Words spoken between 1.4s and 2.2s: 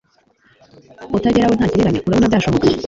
we ntagereranya,